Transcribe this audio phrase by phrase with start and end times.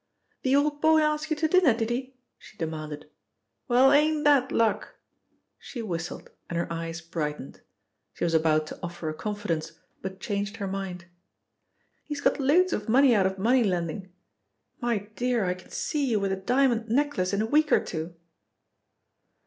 [0.41, 3.07] "The old boy asked you to dinner, did he?" she demanded.
[3.67, 4.95] "Well, ain't that luck!"
[5.59, 7.61] She whistled and her eyes brightened.
[8.15, 11.05] She was about to offer a confidence, but changed her mind.
[12.03, 14.11] "He's got loads of money out of money lending.
[14.79, 18.15] My dear, I can see you with a diamond necklace in a week or two!"